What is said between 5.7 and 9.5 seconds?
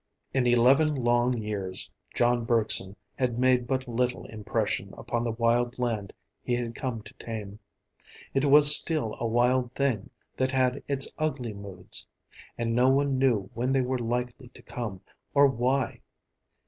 land he had come to tame. It was still a